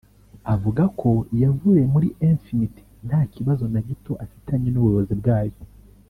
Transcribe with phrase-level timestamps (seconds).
[0.53, 1.09] Avuga ko
[1.43, 5.57] yavuye muri Infinity nta kibazo na gito afitanye n’ubuyobozi bwayo